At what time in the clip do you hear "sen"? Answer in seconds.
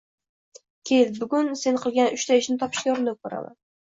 1.65-1.77